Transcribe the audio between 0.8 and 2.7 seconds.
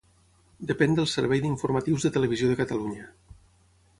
del servei d'informatius de Televisió de